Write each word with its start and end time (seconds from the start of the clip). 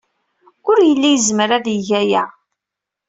Ur 0.69 0.77
yelli 0.87 1.09
yezmer 1.13 1.49
ad 1.57 1.65
yeg 1.73 1.89
aya. 2.01 2.23